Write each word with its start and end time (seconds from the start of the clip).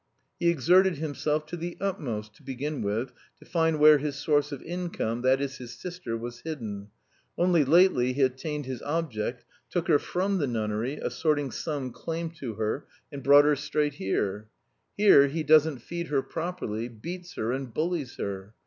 He 0.39 0.49
exerted 0.49 0.95
himself 0.95 1.45
to 1.45 1.55
the 1.55 1.77
utmost, 1.79 2.33
to 2.33 2.41
begin 2.41 2.81
with, 2.81 3.13
to 3.37 3.45
find 3.45 3.77
where 3.79 3.99
his 3.99 4.15
source 4.15 4.51
of 4.51 4.63
income, 4.63 5.21
that 5.21 5.39
is 5.39 5.57
his 5.57 5.75
sister, 5.75 6.17
was 6.17 6.39
hidden. 6.39 6.89
Only 7.37 7.63
lately 7.63 8.13
he 8.13 8.23
attained 8.23 8.65
his 8.65 8.81
object, 8.81 9.45
took 9.69 9.87
her 9.89 9.99
from 9.99 10.39
the 10.39 10.47
nunnery, 10.47 10.95
asserting 10.95 11.51
some 11.51 11.91
claim 11.91 12.31
to 12.39 12.55
her, 12.55 12.87
and 13.11 13.21
brought 13.21 13.45
her 13.45 13.55
straight 13.55 13.93
here. 13.93 14.47
Here 14.97 15.27
he 15.27 15.43
doesn't 15.43 15.83
feed 15.83 16.07
her 16.07 16.23
properly, 16.23 16.87
beats 16.89 17.35
her, 17.35 17.51
and 17.51 17.71
bullies 17.71 18.15
her. 18.17 18.55